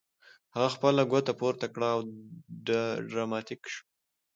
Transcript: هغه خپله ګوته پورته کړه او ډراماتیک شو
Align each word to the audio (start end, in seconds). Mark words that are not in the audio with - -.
هغه 0.53 0.69
خپله 0.75 1.01
ګوته 1.11 1.33
پورته 1.39 1.67
کړه 1.73 1.89
او 1.95 2.01
ډراماتیک 3.11 3.61
شو 3.73 3.81